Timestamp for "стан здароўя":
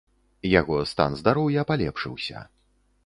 0.91-1.67